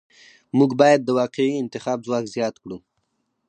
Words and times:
موږ 0.57 0.71
باید 0.81 1.01
د 1.03 1.09
واقعي 1.19 1.51
انتخاب 1.63 1.97
ځواک 2.05 2.25
زیات 2.35 2.55
کړو. 2.63 2.77